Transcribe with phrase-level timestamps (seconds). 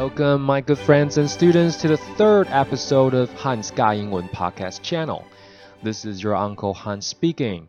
[0.00, 5.22] Welcome, my good friends and students, to the third episode of Hans 尬英文 podcast channel.
[5.82, 7.68] This is your Uncle Hans speaking.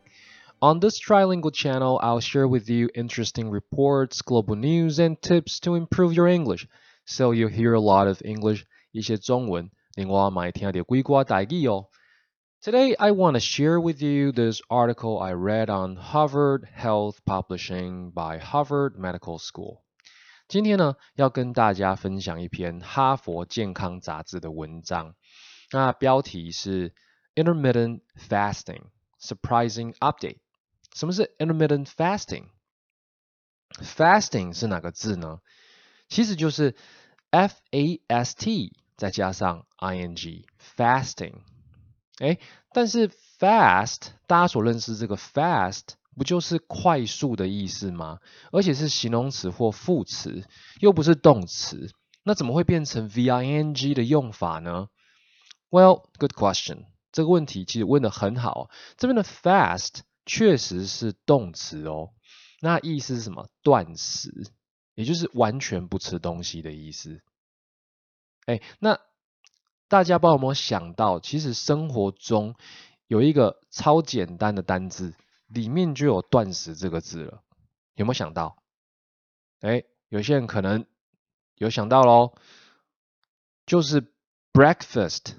[0.61, 5.75] On this trilingual channel, I'll share with you interesting reports, global news, and tips to
[5.75, 6.67] improve your English.
[7.05, 11.87] So you'll hear a lot of English, 一些中文，另外买听到几挂台语哦。
[12.59, 18.39] Today, I want to share with you this article I read on Harvard Health Publishing by
[18.39, 19.83] Harvard Medical School.
[20.52, 25.14] 今天呢，要跟大家分享一篇哈佛健康杂志的文章。
[25.70, 26.94] 那标题是
[27.34, 28.82] Intermittent Fasting
[29.18, 30.40] Surprising Update。
[30.94, 35.40] 什么是 Intermittent Fasting？Fasting 是哪个字呢？
[36.10, 36.76] 其实就是
[37.30, 41.36] F A S T 再加上 I N G Fasting。
[42.18, 42.38] 哎，
[42.74, 45.94] 但是 Fast 大家所认识这个 Fast。
[46.16, 48.18] 不就是快速的意思吗？
[48.50, 50.46] 而且是形容词或副词，
[50.80, 51.90] 又不是动词，
[52.22, 54.88] 那怎么会变成 v i n g 的用法呢
[55.70, 56.84] ？Well, good question。
[57.12, 58.70] 这个问题其实问的很好。
[58.96, 62.10] 这边的 fast 确实是动词哦，
[62.60, 63.48] 那意思是什么？
[63.62, 64.50] 断食，
[64.94, 67.20] 也就是完全不吃东西的意思。
[68.46, 68.98] 哎，那
[69.88, 72.54] 大家不知道有没有想到，其实生活中
[73.06, 75.14] 有一个超简单的单字。
[75.52, 77.42] 里面就有断食这个字了，
[77.94, 78.56] 有没有想到？
[79.60, 80.86] 哎，有些人可能
[81.56, 82.34] 有想到喽，
[83.66, 84.12] 就是
[84.52, 85.36] breakfast，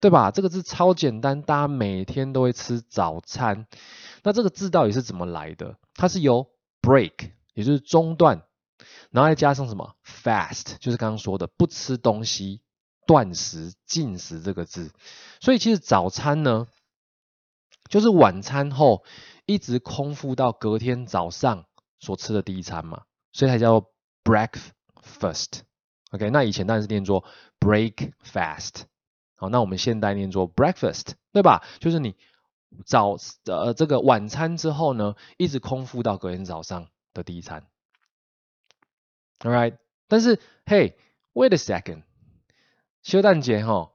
[0.00, 0.30] 对吧？
[0.30, 3.66] 这个字超简单，大家每天都会吃早餐。
[4.22, 5.76] 那这个字到底是怎么来的？
[5.94, 8.42] 它是由 break，也就是中断，
[9.10, 12.62] 然后再加上什么 fast，就是刚刚说的不吃东西、
[13.06, 14.92] 断食、禁食这个字。
[15.40, 16.66] 所以其实早餐呢？
[17.88, 19.04] 就是晚餐后
[19.46, 21.66] 一直空腹到隔天早上
[21.98, 23.86] 所吃的第一餐嘛，所以才叫
[24.24, 25.60] breakfast。
[26.10, 27.24] OK，那以前当然是念作
[27.60, 28.82] break fast。
[29.36, 31.64] 好，那我们现代念作 breakfast，对吧？
[31.80, 32.16] 就是你
[32.84, 37.66] 早呃这个晚餐之后呢，一直空腹到隔天早上的第一餐。
[39.40, 42.02] All right，但是 Hey，wait a second，
[43.02, 43.92] 休蛋节哈。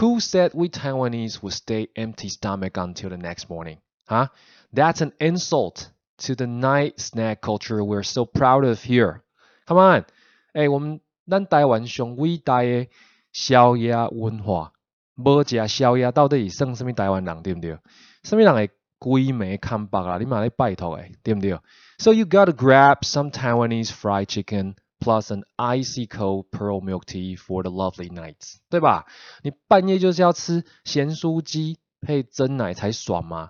[0.00, 3.78] Who said we Taiwanese would stay empty stomach until the next morning?
[4.06, 4.28] Huh?
[4.72, 9.22] That's an insult to the night snack culture we're so proud of here.
[9.66, 10.04] Come on，
[10.52, 12.88] 哎，我们咱台湾上伟大的
[13.32, 14.72] 宵夜文化，
[15.16, 17.78] 无食宵夜到底算什么台湾人，对不对？
[18.22, 20.18] 什么人会规暝看白啦？
[20.18, 21.58] 你嘛咧拜托诶，对不对？
[21.98, 27.63] So you gotta grab some Taiwanese fried chicken Plus an icy cold pearl milk tea for
[27.63, 29.07] the lovely nights，对吧？
[29.41, 33.49] 你半夜就是要吃咸酥鸡配真奶才爽嘛，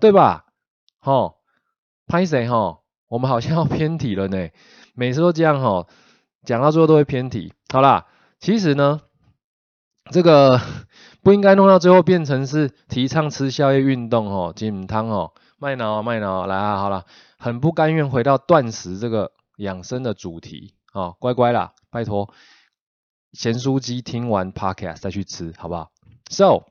[0.00, 0.46] 对吧？
[0.98, 1.40] 吼，
[2.06, 2.84] 拍谁吼？
[3.08, 4.48] 我们好像要偏题了呢，
[4.94, 5.88] 每次都这样吼，
[6.42, 7.52] 讲到最后都会偏题。
[7.70, 8.06] 好啦，
[8.40, 9.02] 其实呢，
[10.10, 10.58] 这个
[11.22, 17.04] 不应该弄到最后变成是提倡吃宵夜运动吼，金汤吼，麦脑麦脑，来啊，好了，
[17.36, 20.74] 很不甘愿回到断食这个养生的主题。
[20.98, 22.34] 哦，乖乖啦，拜托，
[23.32, 25.92] 咸酥鸡听完 podcast 再去吃，好不好
[26.28, 26.64] ？So，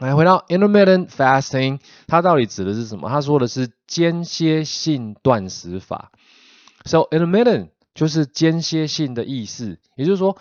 [0.00, 3.10] 来回到 intermittent fasting，它到底指的是什么？
[3.10, 6.10] 他说的是间歇性断食法。
[6.86, 10.38] So intermittent 就是间歇性的意思，也就是说，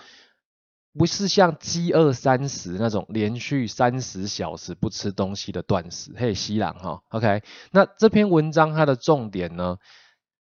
[0.94, 6.14] 不是像饥饿三十那种连续三十小时不吃东西的断食。
[6.16, 9.78] 嘿，西朗哈，OK，那这篇文章它的重点呢？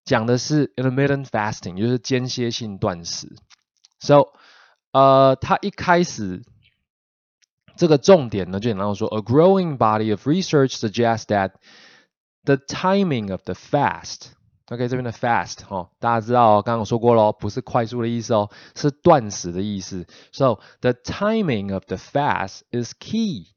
[0.04, 3.28] 讲的是 intermittent fasting，就是间歇性断食。
[4.00, 4.28] So，
[4.92, 6.42] 呃，它一开始
[7.76, 11.52] 这个重点呢，就简单说，a growing body of research suggests that
[12.44, 20.06] the timing of the fast，OK，这边的 fast 哈，大家知道哦，刚刚我说过咯，不是快速的意思哦，是断食的意思。
[20.32, 23.48] So the timing of the fast is key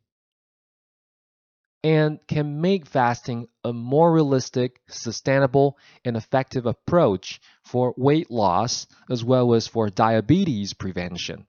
[1.89, 9.25] and can make fasting a more realistic, sustainable, and effective approach for weight loss as
[9.25, 11.47] well as for diabetes prevention.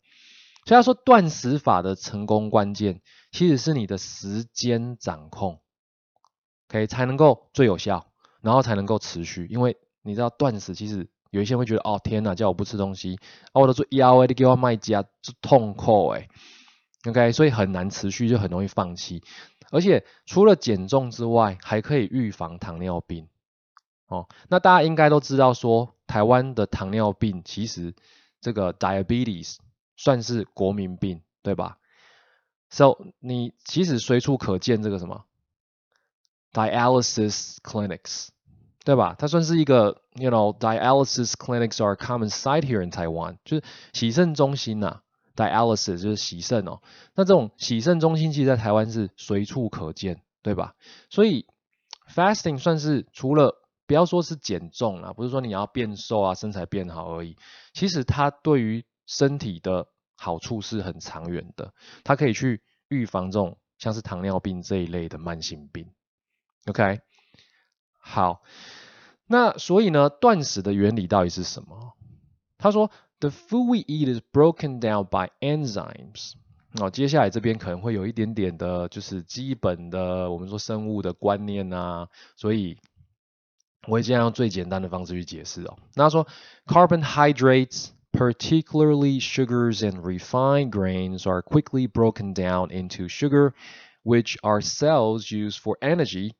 [0.65, 5.59] 所以他说，断食法的成功关键其实是你的时间掌控
[6.69, 8.05] ，OK 才能够最有效，
[8.41, 9.47] 然后才能够持续。
[9.49, 13.17] 因为你知道断食，其实有一些人会觉得，哦天哪，叫我不吃东西，
[13.51, 16.29] 啊我都做腰诶，你给我卖家就痛苦诶。
[17.07, 19.23] OK，所以很难持续，就很容易放弃。
[19.71, 23.27] 而且除了减重之外，还可以预防糖尿病。
[24.07, 27.93] 哦，那大家应该都知道，说台湾的糖尿病其实
[28.41, 29.57] 这个 diabetes
[29.95, 31.77] 算是国民病，对吧
[32.71, 35.25] ？So 你其实随处可见这个什么
[36.53, 38.29] dialysis clinics，
[38.83, 39.15] 对吧？
[39.19, 43.63] 它算是一个，you know dialysis clinics are common sight here in Taiwan，就是
[43.93, 45.01] 洗肾中心呐
[45.39, 46.81] ，dialysis 就是洗肾哦。
[47.15, 50.75] 那这种洗肾中心其实在台湾是随处可见，对吧？
[51.09, 51.45] 所以
[52.13, 53.55] fasting 算是除了
[53.87, 57.37] 不要说是减重啊，不是说你要变瘦啊，身材变好而已。
[57.73, 65.89] 其实它对于身体的好处是很长远的，它可以去预防这种像是糖尿病这一类的慢性病。
[66.65, 66.99] OK，
[67.97, 68.41] 好。
[69.31, 71.93] 那所以呢，断食的原理到底是什么？
[72.57, 76.34] 他说 ，The food we eat is broken down by enzymes。
[76.80, 82.76] 哦，接下来这边可能会有一点点的，就是基本的我们说生物的观念啊，所以
[83.86, 85.76] 我会尽量用最简单的方式去解释哦。
[85.94, 86.26] 那他说，
[86.66, 93.52] carbohydrates, particularly sugars and refined grains, are quickly broken down into sugar,
[94.02, 96.32] which our cells use for energy.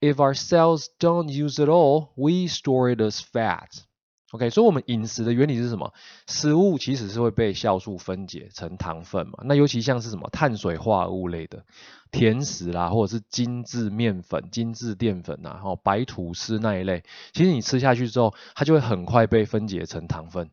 [0.00, 3.84] If our cells don't use it all, we store it as fat.
[4.33, 5.93] OK，所以我们饮食的原理是什么？
[6.25, 9.33] 食物其实是会被酵素分解成糖分嘛。
[9.43, 11.63] 那尤其像是什么碳水化合物类的
[12.11, 20.49] 甜食啦，或者是精致面粉、精致淀粉呐，然后白吐司那一类，其实你吃下去之后，它就会很快被分解成糖分。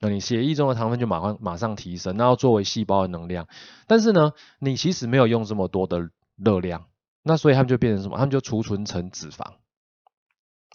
[0.00, 3.46] 那你血液中的糖分就马上马上提升，那要作为细胞的能量。
[3.86, 6.86] 但是呢，你其实没有用这么多的热量。
[7.22, 8.16] 那所以他们就变成什么？
[8.16, 9.52] 他们就储存成脂肪。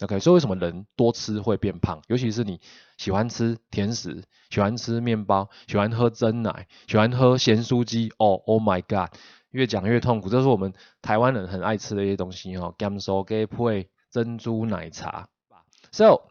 [0.01, 2.01] OK，所以为什么人多吃会变胖？
[2.07, 2.61] 尤其是你
[2.97, 8.09] 喜欢吃甜食、喜欢吃面包、喜欢喝真奶、喜欢喝咸酥鸡。
[8.17, 9.13] 哦，Oh my God，
[9.51, 10.29] 越讲越痛苦。
[10.29, 12.73] 这是我们台湾人很爱吃的一些东西哦。
[12.77, 15.27] 甘酥鸡配珍珠奶茶。
[15.91, 16.29] So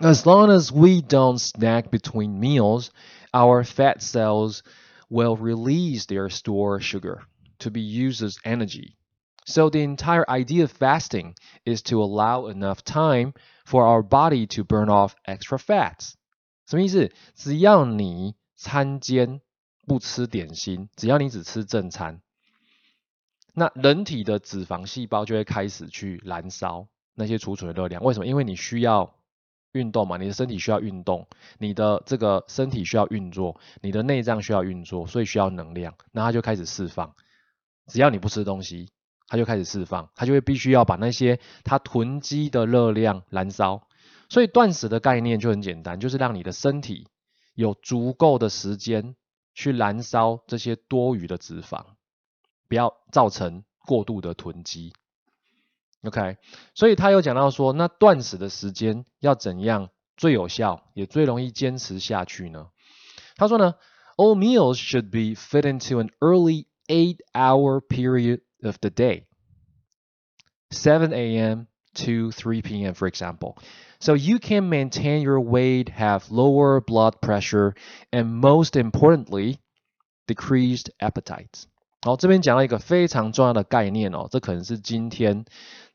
[0.00, 2.88] as long as we don't snack between meals,
[3.32, 4.60] our fat cells
[5.08, 7.20] will release their stored sugar
[7.60, 8.96] to be used as energy.
[9.45, 11.35] So the entire idea of fasting
[11.65, 13.33] is to allow enough time
[13.65, 16.13] for our body to burn off extra fats。
[16.65, 17.11] 什么意思？
[17.35, 19.41] 只要你餐间
[19.85, 22.21] 不吃点心，只要你只吃正餐，
[23.53, 28.01] 那人体的脂肪细胞就会开始去燃烧那些储存的热量。
[28.01, 28.25] 为什么？
[28.25, 29.13] 因为你需要
[29.73, 37.13] 运动嘛，你的身体需要运动，你的这个身体需要运作，你的内脏需要运作，所以需要能量，那它就开始释放。
[37.87, 38.89] 只要你不吃东西。
[39.33, 43.87] 它就开始释放，它就会必须要把那些它囤积的热量燃烧。
[44.29, 47.07] 所以断食的概念就很简单，就是让你的身体
[47.55, 49.15] 有足够的时间
[49.55, 51.83] 去燃烧这些多余的脂肪，
[52.67, 54.93] 不要造成过度的囤积。
[56.03, 56.37] OK，
[56.75, 62.67] 所以他有讲到说，那断食的时间要怎样最有效，也最容易坚持下去呢？
[63.35, 63.73] 他说呢
[64.15, 68.41] ，All meals should be fit into an early eight-hour period.
[68.62, 69.24] of the day
[70.70, 71.66] 7 a.m.
[71.94, 73.56] to 3 p.m., for example.
[74.00, 77.74] So you can maintain your weight, have lower blood pressure,
[78.12, 79.58] and most importantly,
[80.26, 81.64] decreased appetite.
[82.02, 85.44] 好，这边讲到一个非常重要的概念哦，这可能是今天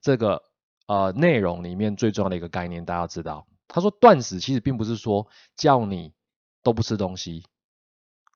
[0.01, 0.41] 这个
[0.87, 3.47] 呃内容里面最重要的一个概念，大家要知道。
[3.69, 6.13] 他说断食其实并不是说叫你
[6.61, 7.45] 都不吃东西，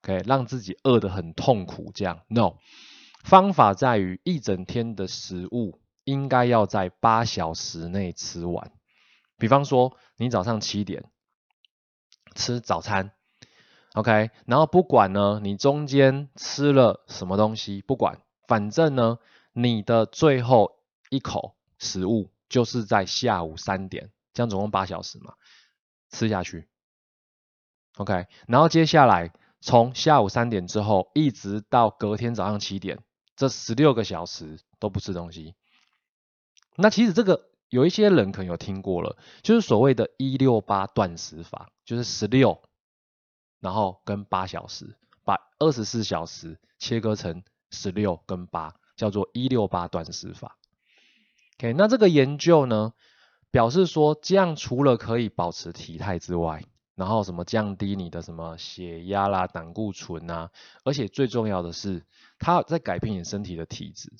[0.02, 2.54] OK，让自己饿得很痛苦这样，No。
[3.23, 8.71] 方法在于一整天的食物应该要在八小时内吃完。
[9.37, 11.05] 比方说，你早上七点
[12.35, 13.11] 吃早餐
[13.93, 19.17] ，OK，然后不管呢你中间吃了什么东西，不管，反正呢
[19.53, 20.77] 你的最后
[21.09, 25.33] 一口食物就是在下午三点，这样总共八小时嘛，
[26.09, 26.67] 吃下去
[27.97, 32.99] ，OK，然后接下来从下午三点之后一直到隔天早上七点。
[33.35, 35.55] 这十六个小时都不吃东西，
[36.75, 42.61] 那其实这个有一些人可能有听过了，就是所谓的“一六八断食法”，就是十六，
[43.59, 50.57] 然后跟八小时，把二十四小时切割成十六跟八，叫做“一六八断食法”。
[51.57, 52.93] OK，那这个研究呢，
[53.49, 56.63] 表示说这样除了可以保持体态之外，
[56.95, 60.51] 然后什么降低你的什么血压啦、胆固醇啊，
[60.83, 62.05] 而且最重要的是，
[62.37, 64.13] 它在改变你身体的体质，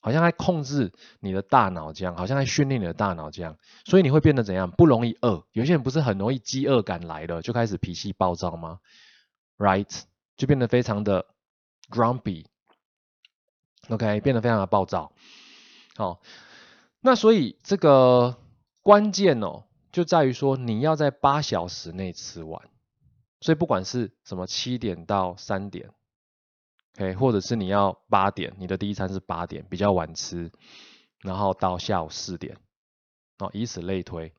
[0.00, 4.70] 好像在控制你的大脑这样，好像在训练你的大脑这样，所以你会变得怎样？
[4.70, 5.44] 不容易饿。
[5.50, 8.78] 有些人不是很容易饥饿感来了，就开始脾气暴躁吗
[9.58, 10.02] ？Right，
[10.36, 11.26] 就变得非常的
[11.90, 12.46] grumpy，OK，
[14.20, 15.12] 变得非常的暴躁。
[15.96, 16.20] 好，
[17.00, 18.36] 那所以这个
[18.82, 19.64] 关键哦。
[19.94, 22.60] 就在于说你要在八小时内吃完，
[23.40, 25.90] 所以不管是什么七点到三点
[26.96, 30.50] ，OK，或者是你要八点，你的第一餐是八点，比较晚吃，
[31.20, 32.56] 然后到下午四点
[33.38, 34.32] 哦，以此类推。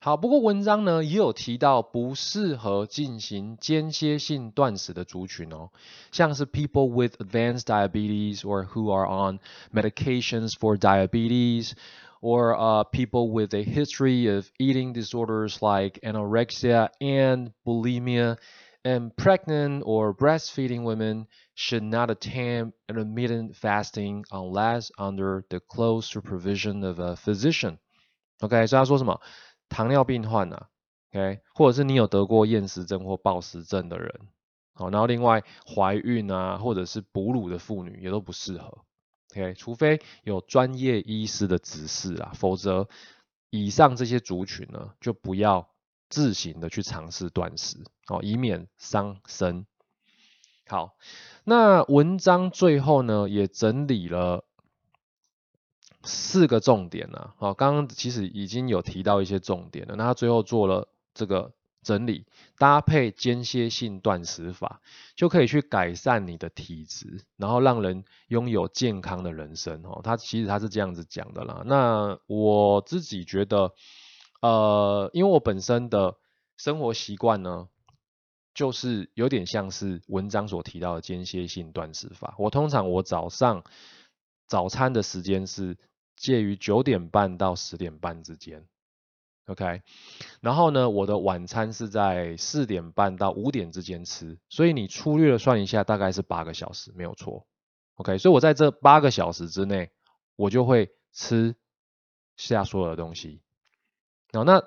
[0.00, 5.70] 好，不过文章呢也有提到不适合进行间歇性断食的族群哦，
[6.10, 9.38] 像是 people with advanced diabetes or who are on
[9.72, 11.74] medications for diabetes
[12.23, 18.37] or uh, people with a history of eating disorders like anorexia and bulimia
[18.83, 26.83] and pregnant or breastfeeding women should not attempt intermittent fasting unless under the close supervision
[26.83, 27.77] of a physician.
[28.41, 29.19] OK，所以他说什么？
[29.67, 30.69] 糖尿病患啊，
[31.11, 34.11] OK，或者是你有得过厌食症或暴食症的人，
[34.73, 38.79] 好，然后另外怀孕啊，或者是哺乳的妇女也都不适合
[39.34, 42.88] ，OK，除非有专业医师的指示啊，否则
[43.50, 45.68] 以上这些族群呢，就不要
[46.08, 49.66] 自行的去尝试断食，哦，以免伤身。
[50.66, 50.96] 好，
[51.44, 54.44] 那文章最后呢，也整理了。
[56.06, 61.52] 四个重点呢，好，刚刚其实已经有提到一些重点了，那他最后做了这个
[61.84, 62.26] 整理，
[62.58, 64.80] 搭配间歇性断食法，
[65.14, 70.00] 就可以去改善你的体质，然后让人拥有健康的人生哦。
[70.02, 71.62] 他其实他是这样子讲的啦。
[71.66, 73.72] 那我自己觉得，
[74.40, 76.16] 呃，因为我本身的
[76.56, 77.68] 生活习惯呢，
[78.54, 82.34] 就是有点像是文章所提到的间歇性断食法。
[82.38, 83.62] 我通常我早上
[84.48, 85.76] 早餐的时间是。
[86.16, 88.64] 介于九点半到十点半之间
[89.46, 89.82] ，OK，
[90.40, 97.46] 然后呢，我的晚餐是在四点半到五点之间吃，所以你粗略的算一下，大概是八个小时，没有错
[97.96, 99.90] ，OK，所以我在这八个小时之内，
[100.36, 101.56] 我就会吃
[102.36, 103.40] 下所有的东西。
[104.32, 104.60] 然后，那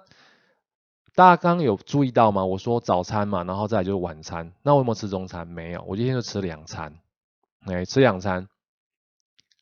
[1.15, 2.45] 大家刚刚有注意到吗？
[2.45, 5.47] 我说早餐嘛，然后再就是晚餐，那我有没有吃中餐？
[5.47, 6.99] 没有，我今天就吃两餐
[7.65, 8.47] ，OK，吃两餐，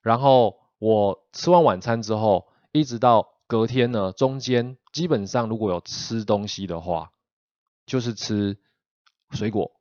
[0.02, 0.60] 然后。
[0.78, 7.12] 我吃完晚餐之后，一直到隔天呢，中间基本上如果有吃东西的话，
[7.86, 8.58] 就是吃
[9.32, 9.72] 水果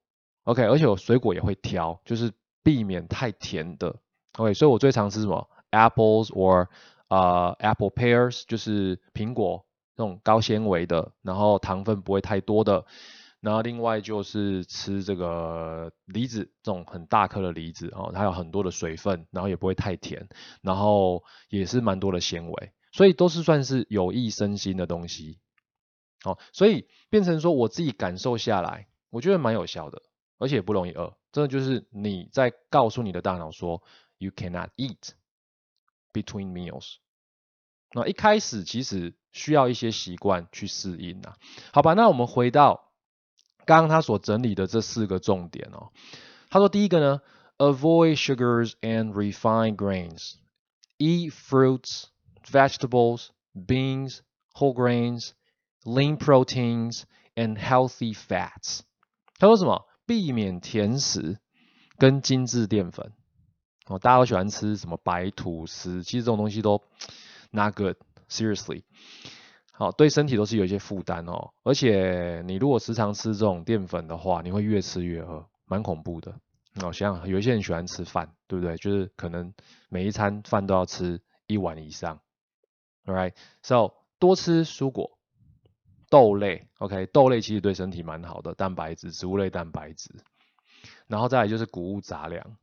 [0.44, 3.96] ，OK，而且我水果也会挑，就是避免太甜的
[4.36, 6.68] ，OK，所以我最常吃什么？Apples or
[7.08, 9.64] 呃 Apple pears，就是苹果
[9.96, 12.84] 那种高纤维的，然后糖分不会太多的。
[13.40, 20.26] 然后另外就是吃这个梨子，这种很大颗的梨子哦，它有很多的水分，然后也不会太甜，
[20.62, 25.40] 然后也是蛮多的纤维，所以都是算是有益身心的东西。
[26.22, 30.00] 好，所以变成说我自己感受下来，我觉得蛮有效的，
[30.38, 31.16] 而且不容易饿。
[31.32, 33.82] 真的就是你在告诉你的大脑说
[34.18, 35.10] ，You cannot eat
[36.12, 36.98] between meals。
[37.92, 41.36] 那一开始其实需要一些习惯去适应啊。
[41.72, 42.92] 好吧，那我们回到。
[43.66, 45.90] 刚刚他所整理的这四个重点哦，
[46.50, 47.22] 他说第一个呢
[47.56, 50.34] ，avoid sugars and refined grains,
[50.98, 52.04] eat fruits,
[52.50, 54.20] vegetables, beans,
[54.52, 55.32] whole grains,
[55.84, 57.02] lean proteins
[57.34, 58.80] and healthy fats。
[59.38, 59.84] 他说什么？
[60.06, 61.38] 避免甜食
[61.98, 63.12] 跟精致淀粉。
[63.86, 66.82] 哦，大家都喜欢吃什么白吐司，其实这种东西都
[67.50, 67.96] not good,
[68.28, 68.82] seriously。
[69.72, 76.34] 好，对身体都是有一些负担哦，而且你如果时常吃这种淀粉的话，你会越吃越饿，蛮恐怖的。
[76.82, 78.76] 哦，像有一些人喜欢吃饭，对不对？
[78.76, 79.52] 就是可能
[79.88, 82.20] 每一餐饭都要吃一碗以上。
[83.04, 85.18] Alright，so 多吃蔬果、
[86.08, 90.10] 豆类，OK，豆类其实对身体蛮好的，蛋白质、植物类蛋白质。
[91.06, 92.56] 然后再来就是谷物杂粮。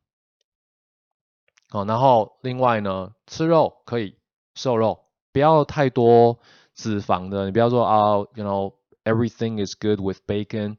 [1.70, 4.16] 哦，然后另外呢，吃肉可以
[4.54, 6.38] 瘦肉，不要太多。
[6.74, 8.72] 脂肪的，你不要说啊，you know
[9.04, 10.78] everything is good with bacon，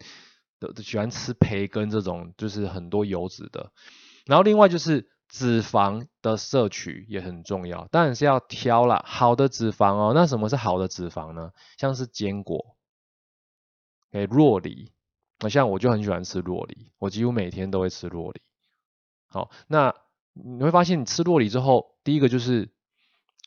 [0.81, 3.71] 喜欢吃培根这种，就是很多油脂的。
[4.25, 10.11] 然后另外就是脂肪的摄取也很重要，当然是要挑啦，好的脂肪哦。
[10.13, 11.51] 那什么是好的脂肪呢？
[11.77, 12.77] 像是坚果，
[14.11, 14.91] 诶，洛梨，
[15.39, 18.41] 那像我就很喜欢吃洛梨，我几乎每天都会吃洛梨。
[19.27, 19.95] 好，那
[20.33, 22.69] 你会发现你吃洛梨之后，第一个就是。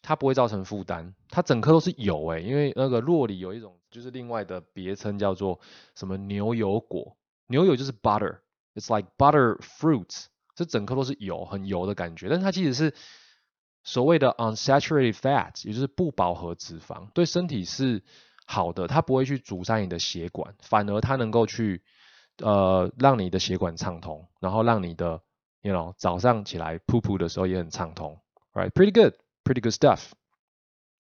[0.03, 5.59] 它不会造成负担，它整颗都是油诶，因为那个洛梨有一种就是另外的别称叫做
[5.97, 7.17] 什么牛油果，
[7.49, 12.95] 牛油就是 butter，it's like butter fruits，这整颗都是油，很油的感觉，但它其实是
[13.85, 18.03] 所谓的 unsaturated fat，也就是不饱和脂肪，对身体是
[18.47, 21.85] 好的，它不会去阻塞你的血管，反而它能够去
[22.39, 25.23] 呃让你的血管畅通，然后让你的
[25.63, 28.19] you know 早上起来噗噗的时候也很畅通
[28.53, 29.15] ，right，pretty good。
[29.47, 30.11] Pretty good stuff。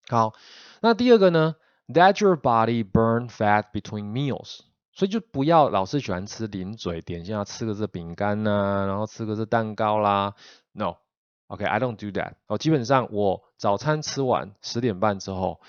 [0.08, 0.34] 好，
[0.80, 1.58] 那第二个呢
[1.90, 4.62] ？That your body burn fat between meals。
[4.94, 10.36] 所以就不要老是喜欢吃零嘴点心啊，吃个这饼干呐，然后吃个这蛋糕啦。
[10.74, 12.34] No，OK，I don't do that。
[12.48, 15.62] 哦，基本上我早餐吃完十点半之后，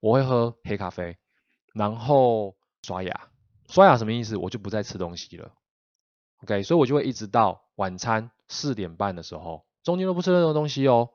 [0.00, 1.16] 我会喝黑咖啡，
[1.72, 3.28] 然后刷牙。
[3.68, 4.36] 刷牙什么意思？
[4.36, 5.52] 我就不再吃东西了。
[6.42, 11.10] OK，所以我就会一直到晚餐四点半的时候，中间都不吃任何东西哦。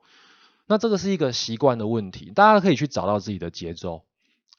[0.66, 4.04] 那这个是一个习惯的问题，大家可以去找到自己的节奏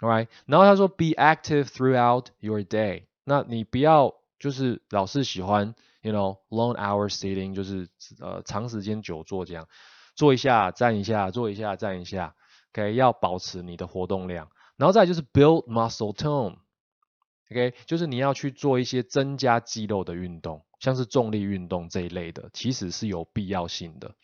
[0.02, 0.28] Right，。
[0.48, 3.04] 然后他说，Be active throughout your day。
[3.24, 7.88] 那你不要就是老是喜欢，you know，long hour sitting，就是
[8.20, 9.68] 呃长时间久坐这样，
[10.16, 12.36] 坐一下站一下，坐一下站一下
[12.74, 14.50] ，OK，要保持你的活动量。
[14.76, 24.16] 然后再就是 build muscle tone，OK，就是你要去做一些增加肌肉的运动，像是重力运动这一类的，其实是有必要性的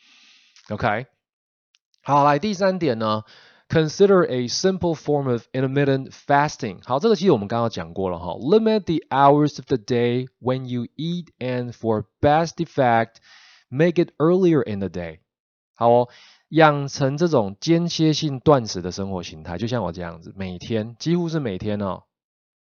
[0.69, 1.05] ，OK。
[2.01, 3.24] 好，来第三点呢
[3.70, 6.80] ，consider a simple form of intermittent fasting。
[6.84, 13.16] 好，这个其实我们刚刚讲过了哈，limit the hours of the day when you eat and for best effect
[13.70, 15.20] make it earlier in the day。
[15.76, 16.10] 好哦，
[16.50, 22.04] 养成这种间歇性断食的生活形态，就像我这样子，每天几乎是每天哦，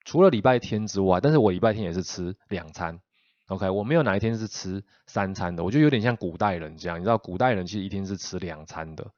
[0.04, 3.00] 除了礼拜天之外，但是我礼拜天也是吃两餐。
[3.48, 9.10] OK，我没有哪一天是吃三餐的，我就有点像古代人这样，你知道古代人其实一天是吃两餐的。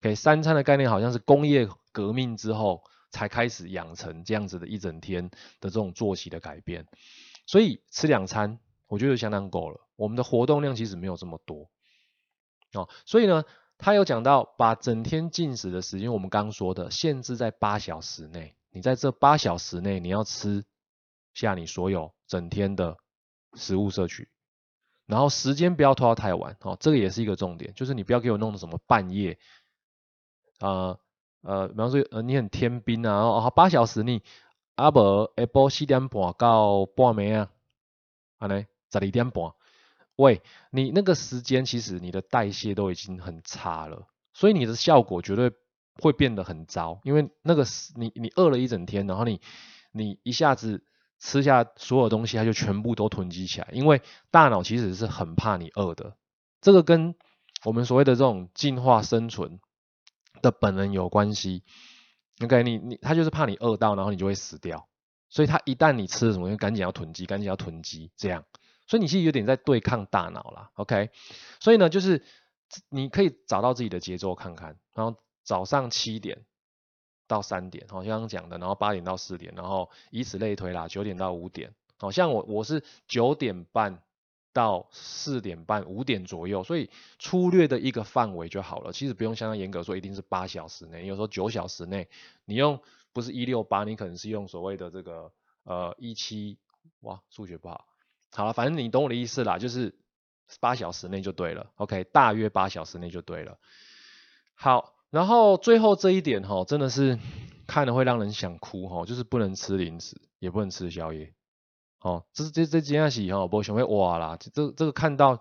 [0.00, 5.30] OK，三餐的概念好像是工业革命之后才开始养成这样子的一整天
[5.60, 6.86] 的这种作息的改变，
[7.46, 9.80] 所以吃两餐我觉得相当够了。
[9.96, 11.70] 我们的活动量其实没有这么多
[12.72, 13.44] 哦，所以呢，
[13.78, 20.64] 他有讲到把整天进食的时间，我们刚说的限制在八小时内，你在这八小时内你要吃
[21.34, 22.96] 下你所有整天的。
[23.54, 24.28] 食物摄取，
[25.06, 29.36] 然后时间不要拖到太晚哦，这个也是一个重点，就是你不要给我弄的什么半夜，
[30.60, 30.98] 呃
[31.42, 34.22] 呃，比方说呃你很天兵啊，哦八小时你
[34.76, 37.50] 阿伯下晡四点半到半暝啊，
[38.38, 39.52] 安尼十二点半，
[40.16, 40.40] 喂，
[40.70, 45.50] 你那个时间其实你的代谢都已经很差了，所以你的效果绝对
[45.96, 47.64] 会变得很糟，因为那个
[47.96, 49.40] 你你饿了一整天，然后你
[49.92, 50.84] 你一下子。
[51.22, 56.16] 吃下所有东西，它就全部都囤积起来，因为大脑其实是很怕你饿的。
[56.62, 57.14] 这个跟
[57.62, 59.60] 我们所谓的这种进化生存
[60.42, 61.62] 的本能有关系。
[62.42, 64.88] OK，你你他就是怕你饿到，然后你就会死掉。
[65.28, 68.44] 所以他一旦你吃了什么，就赶紧要囤积，赶紧要囤积，这样。
[68.86, 70.70] 所以你其实有点在对抗大脑啦。
[70.74, 71.10] OK，
[71.60, 72.24] 所以呢，就是
[72.88, 76.44] 你可以找到自己的节奏看看，然后早上七点。
[77.28, 84.02] 到三点，好，像刚讲的，然后八点到四点，然后以此类推啦，九点到五点，好像我我是九点半
[84.52, 92.08] 到四点半，五点左右，所以粗略的一个范围就好了，其实不用相当严格说一定是八小时内，有时候九小时内，
[92.44, 92.80] 你用
[93.12, 95.32] 不是一六八，你可能是用所谓的这个
[95.64, 96.58] 呃一七，
[97.00, 97.86] 哇，数学不好，
[98.32, 99.94] 好了，反正你懂我的意思啦，就是
[100.60, 103.58] 八小时内就对了，OK，大约八小时内就对了，
[104.54, 104.94] 好。
[105.10, 107.18] 然后最后这一点哈，真的是
[107.66, 111.34] 看了会让人想哭哈，就是不能吃零食，也不能吃宵夜，
[112.00, 115.38] 哦，这这这几样事哦，不想会哇啦，这这个看到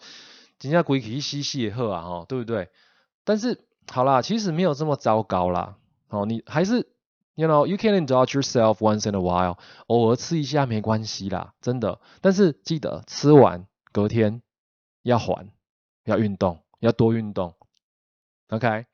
[0.62, 2.70] 人家鬼气嘻嘻也喝啊哈，对不对？
[3.24, 5.78] 但是好啦，其实没有这么糟糕啦，
[6.10, 6.88] 哦，你还是
[7.36, 14.42] ，you know you can indulge yourself once in a while，偶尔吃一下没关系啦，真的，但是记得吃完隔天
[15.04, 15.50] 要还，
[16.04, 17.56] 要运动，要多运动
[18.50, 18.89] ，OK。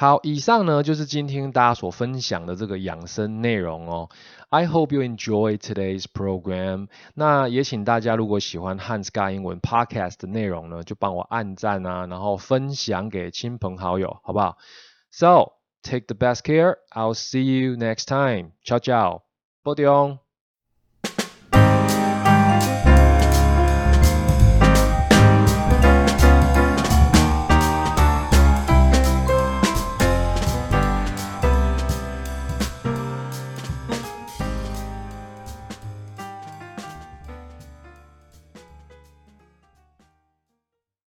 [0.00, 4.08] 好，以上呢就是今天大家所分享的这个养生内容哦。
[4.48, 6.88] I hope you enjoy today's program。
[7.12, 14.56] 那也请大家如果喜欢汉斯盖英文 Podcast 的内容呢，就帮我按赞啊，然后分享给亲朋好友，好不好
[15.10, 16.78] ？So take the best care.
[16.94, 18.52] I'll see you next time.
[18.64, 19.20] Ciao ciao.
[19.62, 20.29] 保重。